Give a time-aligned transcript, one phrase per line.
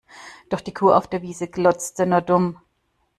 [0.49, 2.59] Doch die Kuh auf der Wiese glotzte nur dumm.